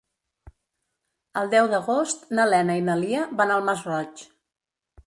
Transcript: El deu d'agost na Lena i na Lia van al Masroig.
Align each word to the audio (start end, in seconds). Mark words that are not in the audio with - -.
El 1.41 1.51
deu 1.55 1.69
d'agost 1.75 2.27
na 2.39 2.49
Lena 2.55 2.79
i 2.81 2.85
na 2.89 2.97
Lia 3.05 3.31
van 3.43 3.57
al 3.59 3.71
Masroig. 3.71 4.27